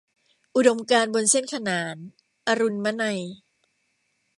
[0.55, 1.95] อุดมการณ์บนเส้นขนาน-
[2.47, 3.21] อรุณมนัย